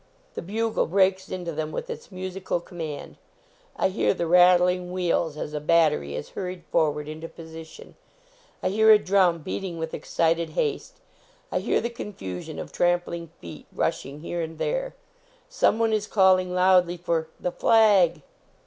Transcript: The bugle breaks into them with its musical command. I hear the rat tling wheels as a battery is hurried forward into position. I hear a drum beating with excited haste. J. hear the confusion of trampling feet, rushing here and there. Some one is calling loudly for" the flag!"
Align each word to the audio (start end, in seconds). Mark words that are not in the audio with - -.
The 0.33 0.41
bugle 0.41 0.87
breaks 0.87 1.29
into 1.29 1.51
them 1.51 1.71
with 1.71 1.87
its 1.87 2.11
musical 2.11 2.59
command. 2.59 3.17
I 3.75 3.89
hear 3.89 4.15
the 4.15 4.25
rat 4.25 4.57
tling 4.59 4.91
wheels 4.91 5.37
as 5.37 5.53
a 5.53 5.59
battery 5.59 6.15
is 6.15 6.29
hurried 6.29 6.63
forward 6.71 7.07
into 7.07 7.29
position. 7.29 7.93
I 8.63 8.69
hear 8.69 8.89
a 8.89 8.97
drum 8.97 9.43
beating 9.43 9.77
with 9.77 9.93
excited 9.93 10.49
haste. 10.57 10.93
J. 11.53 11.61
hear 11.61 11.81
the 11.81 11.91
confusion 11.91 12.57
of 12.57 12.71
trampling 12.71 13.29
feet, 13.41 13.67
rushing 13.71 14.21
here 14.21 14.41
and 14.41 14.57
there. 14.57 14.95
Some 15.49 15.77
one 15.77 15.93
is 15.93 16.07
calling 16.07 16.51
loudly 16.51 16.97
for" 16.97 17.27
the 17.39 17.51
flag!" 17.51 18.23